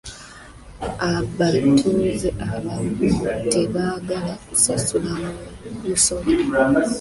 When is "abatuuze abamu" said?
1.07-3.07